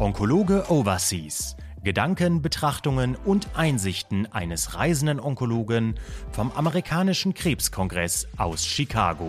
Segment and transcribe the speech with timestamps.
[0.00, 1.56] Onkologe Overseas.
[1.82, 5.96] Gedanken, Betrachtungen und Einsichten eines reisenden Onkologen
[6.30, 9.28] vom amerikanischen Krebskongress aus Chicago.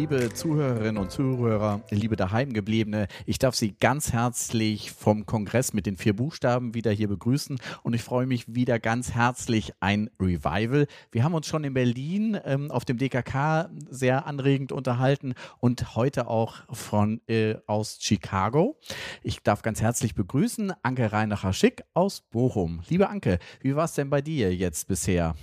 [0.00, 5.98] Liebe Zuhörerinnen und Zuhörer, liebe Daheimgebliebene, ich darf Sie ganz herzlich vom Kongress mit den
[5.98, 10.86] vier Buchstaben wieder hier begrüßen und ich freue mich wieder ganz herzlich ein Revival.
[11.12, 16.28] Wir haben uns schon in Berlin ähm, auf dem DKK sehr anregend unterhalten und heute
[16.28, 18.78] auch von äh, aus Chicago.
[19.22, 22.80] Ich darf ganz herzlich begrüßen Anke Reinacher-Schick aus Bochum.
[22.88, 25.34] Liebe Anke, wie war es denn bei dir jetzt bisher?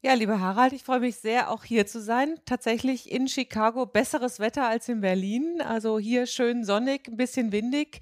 [0.00, 2.36] Ja, lieber Harald, ich freue mich sehr, auch hier zu sein.
[2.44, 5.60] Tatsächlich in Chicago besseres Wetter als in Berlin.
[5.60, 8.00] Also hier schön sonnig, ein bisschen windig.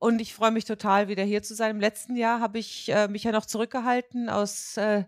[0.00, 1.70] Und ich freue mich total, wieder hier zu sein.
[1.70, 5.04] Im letzten Jahr habe ich äh, mich ja noch zurückgehalten aus, äh,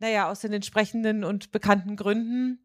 [0.00, 2.64] naja, aus den entsprechenden und bekannten Gründen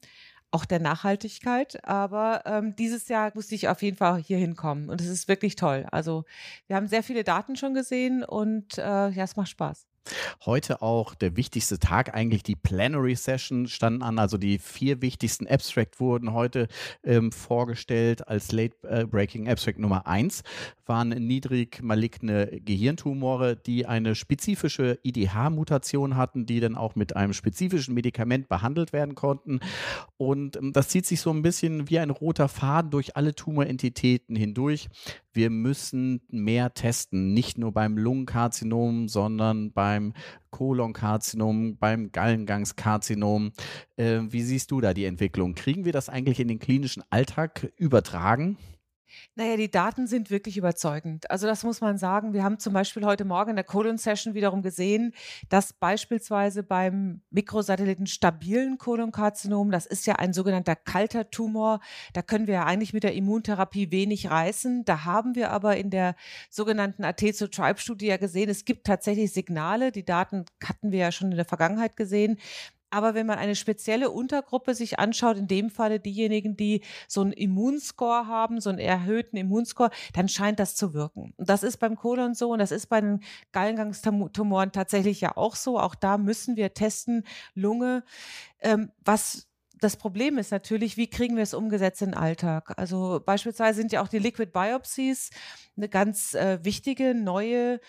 [0.50, 1.86] auch der Nachhaltigkeit.
[1.86, 4.90] Aber ähm, dieses Jahr musste ich auf jeden Fall hier hinkommen.
[4.90, 5.86] Und es ist wirklich toll.
[5.92, 6.26] Also
[6.66, 9.86] wir haben sehr viele Daten schon gesehen und äh, ja, es macht Spaß.
[10.46, 14.20] Heute auch der wichtigste Tag, eigentlich die Plenary Session standen an.
[14.20, 16.68] Also die vier wichtigsten Abstract wurden heute
[17.04, 18.28] ähm, vorgestellt.
[18.28, 20.44] Als Late äh, Breaking Abstract Nummer eins
[20.86, 27.94] waren niedrig maligne Gehirntumore, die eine spezifische IDH-Mutation hatten, die dann auch mit einem spezifischen
[27.94, 29.60] Medikament behandelt werden konnten.
[30.18, 34.36] Und ähm, das zieht sich so ein bisschen wie ein roter Faden durch alle Tumorentitäten
[34.36, 34.90] hindurch.
[35.34, 40.14] Wir müssen mehr testen, nicht nur beim Lungenkarzinom, sondern beim
[40.50, 43.52] Kolonkarzinom, beim Gallengangskarzinom.
[43.96, 45.56] Äh, wie siehst du da die Entwicklung?
[45.56, 48.58] Kriegen wir das eigentlich in den klinischen Alltag übertragen?
[49.36, 51.30] Naja, die Daten sind wirklich überzeugend.
[51.30, 52.34] Also das muss man sagen.
[52.34, 55.14] Wir haben zum Beispiel heute Morgen in der Colon-Session wiederum gesehen,
[55.50, 61.80] dass beispielsweise beim Mikrosatelliten stabilen Kolonkarzinom, das ist ja ein sogenannter kalter Tumor,
[62.14, 64.86] da können wir ja eigentlich mit der Immuntherapie wenig reißen.
[64.86, 66.16] Da haben wir aber in der
[66.50, 69.92] sogenannten Atezo-Tribe-Studie ja gesehen, es gibt tatsächlich Signale.
[69.92, 72.38] Die Daten hatten wir ja schon in der Vergangenheit gesehen,
[72.92, 77.34] aber wenn man eine spezielle Untergruppe sich anschaut, in dem Falle diejenigen, die so einen
[77.34, 81.34] Immunscore haben, so einen erhöhten Immunscore, dann scheint das zu wirken.
[81.38, 83.22] Und das ist beim Kolon so und das ist bei den
[83.52, 85.80] Gallengangstumoren tatsächlich ja auch so.
[85.80, 87.26] Auch da müssen wir testen,
[87.56, 88.04] Lunge,
[88.60, 89.48] ähm, was
[89.82, 92.74] das Problem ist natürlich, wie kriegen wir es umgesetzt in den Alltag?
[92.78, 95.32] Also beispielsweise sind ja auch die Liquid Biopsies
[95.76, 97.80] eine ganz äh, wichtige neue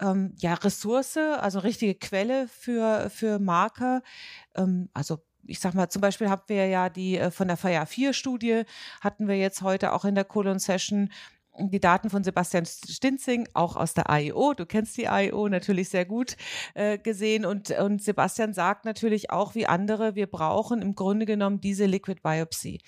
[0.00, 4.02] ähm, ja, Ressource, also richtige Quelle für, für Marker.
[4.54, 7.86] Ähm, also ich sag mal, zum Beispiel haben wir ja die äh, von der FIA
[7.86, 8.62] 4 Studie,
[9.00, 11.10] hatten wir jetzt heute auch in der Colon Session
[11.58, 16.04] die Daten von Sebastian Stinzing, auch aus der AIO, du kennst die AIO natürlich sehr
[16.04, 16.36] gut
[16.74, 21.60] äh, gesehen und, und Sebastian sagt natürlich auch wie andere, wir brauchen im Grunde genommen
[21.60, 22.80] diese Liquid Biopsy.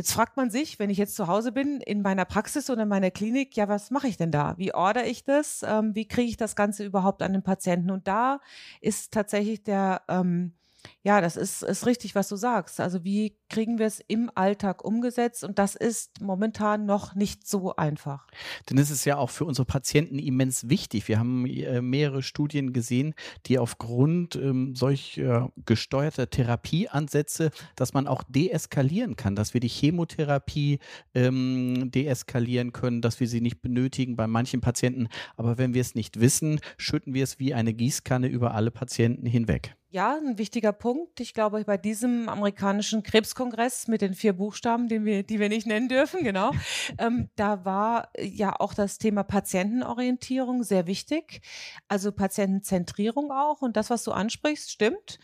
[0.00, 2.88] Jetzt fragt man sich, wenn ich jetzt zu Hause bin, in meiner Praxis oder in
[2.88, 4.54] meiner Klinik, ja, was mache ich denn da?
[4.56, 5.62] Wie ordere ich das?
[5.62, 7.90] Ähm, wie kriege ich das Ganze überhaupt an den Patienten?
[7.90, 8.40] Und da
[8.80, 10.54] ist tatsächlich der, ähm,
[11.02, 12.80] ja, das ist, ist richtig, was du sagst.
[12.80, 15.44] Also wie kriegen wir es im Alltag umgesetzt?
[15.44, 18.26] Und das ist momentan noch nicht so einfach.
[18.70, 21.08] Denn es ist ja auch für unsere Patienten immens wichtig.
[21.08, 23.14] Wir haben äh, mehrere Studien gesehen,
[23.46, 30.78] die aufgrund ähm, solcher gesteuerter Therapieansätze, dass man auch deeskalieren kann, dass wir die Chemotherapie
[31.14, 35.08] ähm, deeskalieren können, dass wir sie nicht benötigen bei manchen Patienten.
[35.36, 39.26] Aber wenn wir es nicht wissen, schütten wir es wie eine Gießkanne über alle Patienten
[39.26, 39.76] hinweg.
[39.92, 41.18] Ja, ein wichtiger Punkt.
[41.18, 43.02] Ich glaube, bei diesem amerikanischen
[43.40, 46.52] Krebskongress mit den vier Buchstaben, den wir, die wir nicht nennen dürfen, genau,
[46.98, 51.40] ähm, da war ja auch das Thema Patientenorientierung sehr wichtig.
[51.88, 53.62] Also Patientenzentrierung auch.
[53.62, 55.18] Und das, was du ansprichst, stimmt.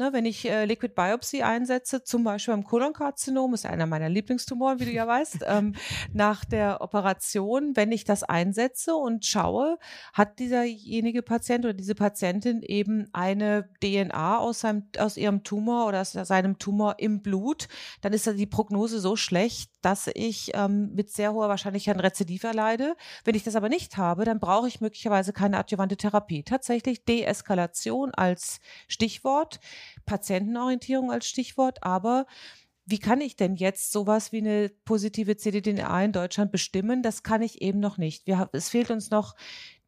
[0.00, 4.80] Ne, wenn ich äh, Liquid Biopsy einsetze, zum Beispiel beim Kolonkarzinom, ist einer meiner Lieblingstumoren,
[4.80, 5.74] wie du ja weißt, ähm,
[6.14, 9.78] nach der Operation, wenn ich das einsetze und schaue,
[10.14, 16.00] hat dieserjenige Patient oder diese Patientin eben eine DNA aus, seinem, aus ihrem Tumor oder
[16.00, 17.68] aus seinem Tumor im Blut,
[18.00, 22.44] dann ist die Prognose so schlecht, dass ich ähm, mit sehr hoher Wahrscheinlichkeit ein Rezidiv
[22.44, 22.96] erleide.
[23.24, 26.42] Wenn ich das aber nicht habe, dann brauche ich möglicherweise keine adjuvante Therapie.
[26.42, 29.60] Tatsächlich Deeskalation als Stichwort.
[30.06, 32.26] Patientenorientierung als Stichwort, aber
[32.86, 37.02] wie kann ich denn jetzt sowas wie eine positive CDDNA in Deutschland bestimmen?
[37.02, 38.26] Das kann ich eben noch nicht.
[38.26, 39.36] Wir, es fehlt uns noch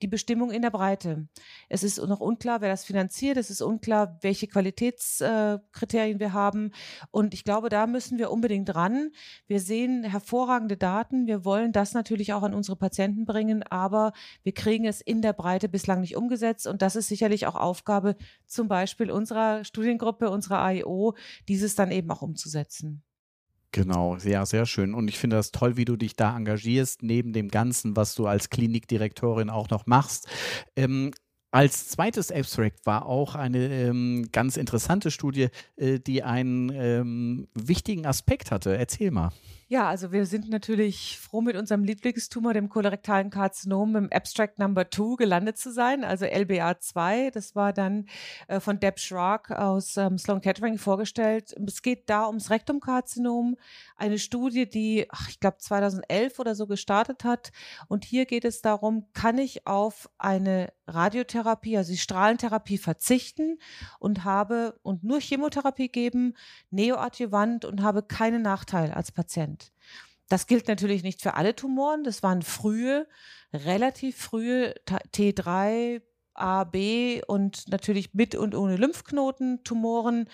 [0.03, 1.29] die Bestimmung in der Breite.
[1.69, 3.37] Es ist noch unklar, wer das finanziert.
[3.37, 6.73] Es ist unklar, welche Qualitätskriterien wir haben.
[7.11, 9.11] Und ich glaube, da müssen wir unbedingt ran.
[9.47, 11.27] Wir sehen hervorragende Daten.
[11.27, 14.13] Wir wollen das natürlich auch an unsere Patienten bringen, aber
[14.43, 16.67] wir kriegen es in der Breite bislang nicht umgesetzt.
[16.67, 18.17] Und das ist sicherlich auch Aufgabe
[18.47, 21.15] zum Beispiel unserer Studiengruppe, unserer AIO,
[21.49, 23.03] dieses dann eben auch umzusetzen.
[23.73, 24.93] Genau, ja, sehr schön.
[24.93, 28.27] Und ich finde das toll, wie du dich da engagierst, neben dem Ganzen, was du
[28.27, 30.29] als Klinikdirektorin auch noch machst.
[30.77, 31.11] Ähm,
[31.51, 38.07] als zweites Abstract war auch eine ähm, ganz interessante Studie, äh, die einen ähm, wichtigen
[38.07, 38.77] Aspekt hatte.
[38.77, 39.33] Erzähl mal.
[39.73, 44.91] Ja, also wir sind natürlich froh, mit unserem Lieblingstumor, dem kolorektalen Karzinom, im Abstract Number
[44.91, 47.31] 2 gelandet zu sein, also LBA2.
[47.31, 48.05] Das war dann
[48.49, 51.55] äh, von Deb Schrock aus ähm, Sloan Kettering vorgestellt.
[51.67, 53.57] Es geht da ums Rektumkarzinom,
[53.97, 57.51] eine Studie, die, ach, ich glaube, 2011 oder so gestartet hat.
[57.89, 63.59] Und hier geht es darum, kann ich auf eine Radiotherapie, also die Strahlentherapie verzichten
[63.99, 66.35] und habe und nur Chemotherapie geben,
[66.71, 69.62] neoadjuvant und habe keinen Nachteil als Patient.
[70.29, 72.05] Das gilt natürlich nicht für alle Tumoren.
[72.05, 73.07] Das waren frühe,
[73.53, 76.01] relativ frühe T3,
[76.35, 80.29] A, B und natürlich mit und ohne Lymphknoten-Tumoren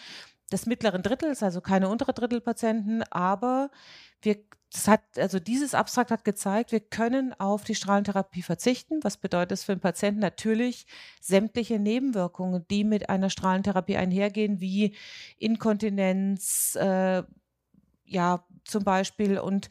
[0.52, 3.70] des mittleren Drittels, also keine untere Drittelpatienten, aber
[4.22, 4.36] wir
[4.72, 9.00] das hat, also dieses Abstrakt hat gezeigt, wir können auf die Strahlentherapie verzichten.
[9.02, 10.20] Was bedeutet das für den Patienten?
[10.20, 10.86] Natürlich
[11.22, 14.94] sämtliche Nebenwirkungen, die mit einer Strahlentherapie einhergehen, wie
[15.38, 17.22] Inkontinenz, äh,
[18.04, 19.68] ja, zum Beispiel und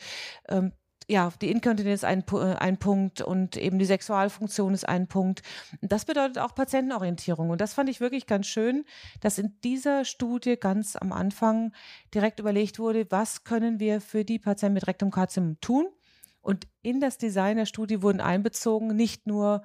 [0.50, 0.74] ähm,
[1.10, 5.42] ja, die Inkontinenz ist ein, äh, ein Punkt und eben die Sexualfunktion ist ein Punkt.
[5.82, 7.50] Das bedeutet auch Patientenorientierung.
[7.50, 8.84] Und das fand ich wirklich ganz schön,
[9.22, 11.72] dass in dieser Studie ganz am Anfang
[12.14, 15.88] direkt überlegt wurde, was können wir für die Patienten mit Rektumkarzinom tun?
[16.42, 19.64] Und in das Design der Studie wurden einbezogen nicht nur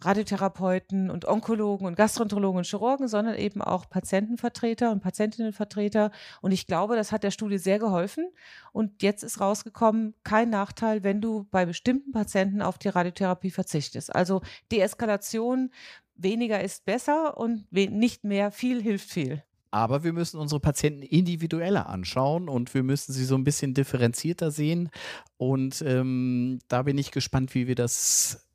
[0.00, 6.12] Radiotherapeuten und Onkologen und Gastroenterologen und Chirurgen, sondern eben auch Patientenvertreter und Patientinnenvertreter.
[6.40, 8.30] Und ich glaube, das hat der Studie sehr geholfen.
[8.72, 14.14] Und jetzt ist rausgekommen, kein Nachteil, wenn du bei bestimmten Patienten auf die Radiotherapie verzichtest.
[14.14, 14.40] Also
[14.70, 15.70] Deeskalation,
[16.14, 19.42] weniger ist besser und nicht mehr, viel hilft viel.
[19.70, 24.50] Aber wir müssen unsere Patienten individueller anschauen und wir müssen sie so ein bisschen differenzierter
[24.50, 24.88] sehen.
[25.36, 28.47] Und ähm, da bin ich gespannt, wie wir das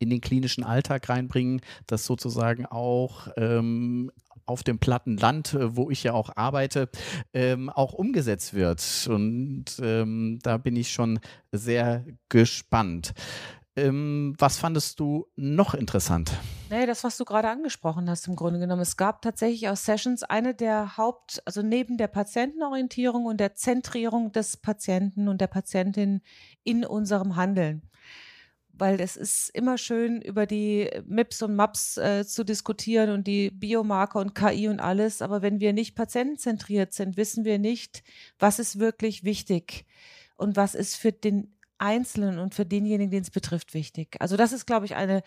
[0.00, 4.10] in den klinischen Alltag reinbringen, das sozusagen auch ähm,
[4.46, 6.88] auf dem platten Land, äh, wo ich ja auch arbeite,
[7.32, 9.08] ähm, auch umgesetzt wird.
[9.08, 11.20] Und ähm, da bin ich schon
[11.52, 13.12] sehr gespannt.
[13.76, 16.32] Ähm, was fandest du noch interessant?
[16.70, 18.82] Nee, das, was du gerade angesprochen hast, im Grunde genommen.
[18.82, 24.32] Es gab tatsächlich aus Sessions eine der Haupt-, also neben der Patientenorientierung und der Zentrierung
[24.32, 26.20] des Patienten und der Patientin
[26.64, 27.82] in unserem Handeln
[28.80, 33.50] weil es ist immer schön, über die MIPS und MAPS äh, zu diskutieren und die
[33.50, 35.22] Biomarker und KI und alles.
[35.22, 38.02] Aber wenn wir nicht patientenzentriert sind, wissen wir nicht,
[38.38, 39.84] was ist wirklich wichtig
[40.36, 44.16] und was ist für den Einzelnen und für denjenigen, den es betrifft, wichtig.
[44.20, 45.22] Also das ist, glaube ich, eine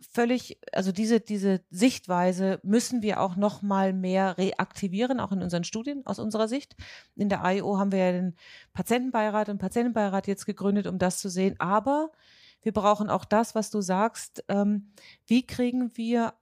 [0.00, 5.64] völlig, also diese, diese Sichtweise müssen wir auch noch mal mehr reaktivieren, auch in unseren
[5.64, 6.74] Studien aus unserer Sicht.
[7.16, 8.36] In der IO haben wir ja den
[8.72, 11.54] Patientenbeirat und Patientenbeirat jetzt gegründet, um das zu sehen.
[11.58, 12.10] Aber
[12.62, 14.44] wir brauchen auch das, was du sagst.
[14.48, 14.92] Ähm,
[15.26, 16.34] wie kriegen wir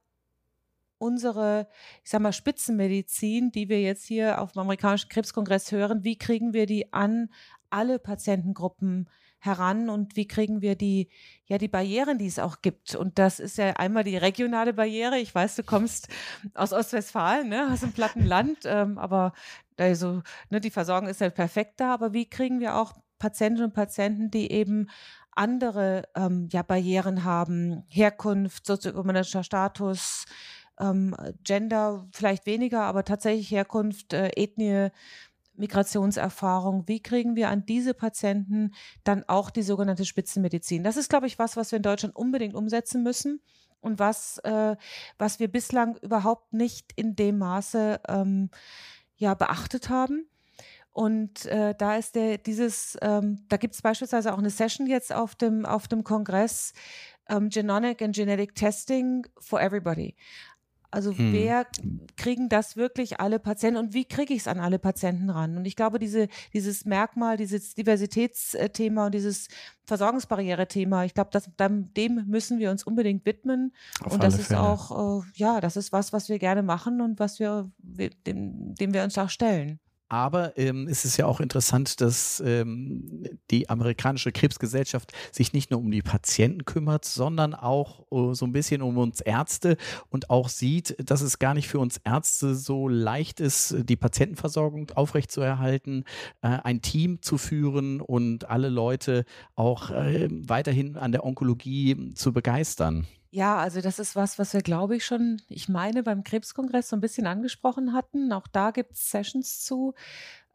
[0.97, 1.67] unsere,
[2.03, 6.53] ich sag mal, Spitzenmedizin, die wir jetzt hier auf dem amerikanischen Krebskongress hören, wie kriegen
[6.53, 7.29] wir die an
[7.69, 11.07] alle Patientengruppen heran und wie kriegen wir die,
[11.45, 12.95] ja, die Barrieren, die es auch gibt.
[12.95, 15.17] Und das ist ja einmal die regionale Barriere.
[15.17, 16.09] Ich weiß, du kommst
[16.53, 19.33] aus Ostwestfalen, ne, aus einem platten Land, ähm, aber
[19.77, 21.93] also, ne, die Versorgung ist ja perfekt da.
[21.93, 24.89] Aber wie kriegen wir auch Patientinnen und Patienten, die eben
[25.31, 30.25] andere ähm, ja, Barrieren haben, Herkunft, sozioökonomischer Status,
[30.79, 34.89] ähm, Gender vielleicht weniger, aber tatsächlich Herkunft, äh, Ethnie,
[35.59, 36.87] Migrationserfahrung.
[36.87, 40.83] Wie kriegen wir an diese Patienten dann auch die sogenannte Spitzenmedizin?
[40.83, 43.41] Das ist, glaube ich, was, was wir in Deutschland unbedingt umsetzen müssen
[43.81, 44.75] und was, äh,
[45.17, 48.49] was wir bislang überhaupt nicht in dem Maße ähm,
[49.17, 50.29] ja, beachtet haben.
[50.91, 55.13] Und äh, da ist der, dieses, ähm, da gibt es beispielsweise auch eine Session jetzt
[55.13, 56.73] auf dem, auf dem Kongress,
[57.29, 60.15] ähm, Genomic and Genetic Testing for Everybody.
[60.91, 61.33] Also hm.
[61.33, 61.67] wer
[62.17, 65.55] kriegen das wirklich alle Patienten und wie kriege ich es an alle Patienten ran?
[65.55, 69.49] Und ich glaube, diese, dieses Merkmal, dieses Diversitätsthema und dieses
[69.85, 71.29] Versorgungsbarriere-Thema, ich glaube,
[71.59, 73.71] dem müssen wir uns unbedingt widmen.
[74.03, 74.61] Auf und das ist Fälle.
[74.61, 78.93] auch, äh, ja, das ist was, was wir gerne machen und was wir, dem, dem
[78.93, 79.79] wir uns auch stellen.
[80.09, 85.79] Aber ähm, es ist ja auch interessant, dass ähm, die amerikanische Krebsgesellschaft sich nicht nur
[85.79, 89.77] um die Patienten kümmert, sondern auch uh, so ein bisschen um uns Ärzte
[90.09, 94.89] und auch sieht, dass es gar nicht für uns Ärzte so leicht ist, die Patientenversorgung
[94.95, 96.05] aufrechtzuerhalten,
[96.41, 99.25] äh, ein Team zu führen und alle Leute
[99.55, 103.05] auch äh, weiterhin an der Onkologie zu begeistern.
[103.31, 106.95] Ja, also das ist was, was wir, glaube ich, schon, ich meine, beim Krebskongress so
[106.95, 108.33] ein bisschen angesprochen hatten.
[108.33, 109.93] Auch da gibt es Sessions zu.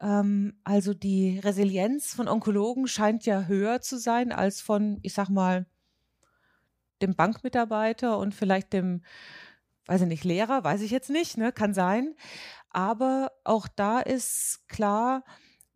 [0.01, 5.29] Ähm, also die Resilienz von Onkologen scheint ja höher zu sein als von, ich sag
[5.29, 5.67] mal,
[7.01, 9.03] dem Bankmitarbeiter und vielleicht dem,
[9.87, 12.15] weiß ich nicht, Lehrer, weiß ich jetzt nicht, ne, kann sein.
[12.69, 15.23] Aber auch da ist klar,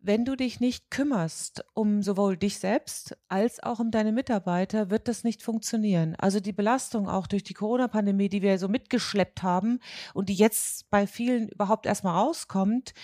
[0.02, 5.08] wenn du dich nicht kümmerst um sowohl dich selbst als auch um deine Mitarbeiter, wird
[5.08, 6.16] das nicht funktionieren.
[6.16, 9.78] Also die Belastung auch durch die Corona-Pandemie, die wir so mitgeschleppt haben
[10.14, 12.94] und die jetzt bei vielen überhaupt erstmal rauskommt,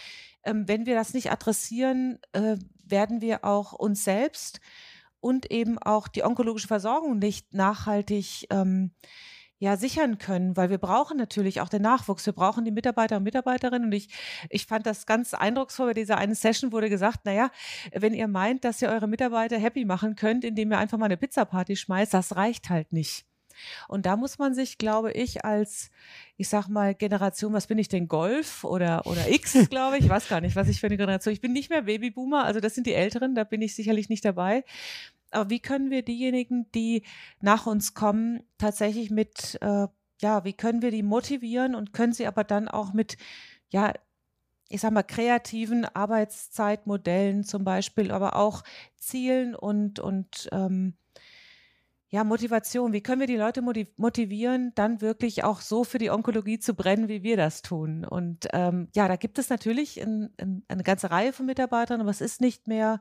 [0.44, 4.60] ähm, wenn wir das nicht adressieren, äh, werden wir auch uns selbst
[5.20, 8.92] und eben auch die onkologische Versorgung nicht nachhaltig ähm,
[9.58, 12.26] ja sichern können, weil wir brauchen natürlich auch den Nachwuchs.
[12.26, 13.86] Wir brauchen die Mitarbeiter und Mitarbeiterinnen.
[13.86, 14.08] Und ich,
[14.50, 15.88] ich fand das ganz eindrucksvoll.
[15.88, 17.50] Bei dieser einen Session wurde gesagt, naja,
[17.92, 21.16] wenn ihr meint, dass ihr eure Mitarbeiter happy machen könnt, indem ihr einfach mal eine
[21.16, 23.24] Pizzaparty schmeißt, das reicht halt nicht.
[23.88, 25.90] Und da muss man sich, glaube ich, als,
[26.36, 30.10] ich sag mal, Generation, was bin ich denn, Golf oder, oder X, glaube ich, ich
[30.10, 31.32] weiß gar nicht, was ich für eine Generation.
[31.32, 34.24] Ich bin nicht mehr Babyboomer, also das sind die Älteren, da bin ich sicherlich nicht
[34.24, 34.64] dabei.
[35.36, 37.02] Aber wie können wir diejenigen, die
[37.40, 39.86] nach uns kommen, tatsächlich mit, äh,
[40.20, 43.16] ja, wie können wir die motivieren und können sie aber dann auch mit,
[43.68, 43.92] ja,
[44.68, 48.64] ich sag mal, kreativen Arbeitszeitmodellen zum Beispiel, aber auch
[48.96, 50.94] Zielen und, und ähm,
[52.08, 52.92] ja, Motivation.
[52.92, 57.08] Wie können wir die Leute motivieren, dann wirklich auch so für die Onkologie zu brennen,
[57.08, 58.04] wie wir das tun?
[58.04, 62.10] Und ähm, ja, da gibt es natürlich in, in, eine ganze Reihe von Mitarbeitern, aber
[62.10, 63.00] es ist nicht mehr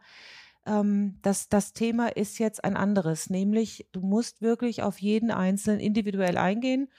[0.66, 5.80] ähm, das, das Thema ist jetzt ein anderes, nämlich du musst wirklich auf jeden Einzelnen
[5.80, 6.90] individuell eingehen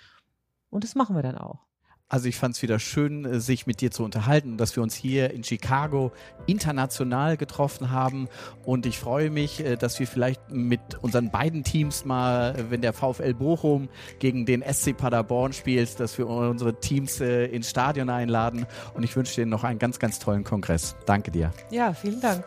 [0.70, 1.66] und das machen wir dann auch.
[2.08, 4.94] Also ich fand es wieder schön, äh, sich mit dir zu unterhalten, dass wir uns
[4.94, 6.12] hier in Chicago
[6.46, 8.28] international getroffen haben.
[8.64, 12.80] Und ich freue mich, äh, dass wir vielleicht mit unseren beiden Teams mal, äh, wenn
[12.80, 13.88] der VfL Bochum
[14.20, 18.66] gegen den SC Paderborn spielt, dass wir unsere Teams ins Stadion einladen.
[18.94, 20.96] Und ich wünsche dir noch einen ganz, ganz tollen Kongress.
[21.06, 21.52] Danke dir.
[21.70, 22.44] Ja, vielen Dank.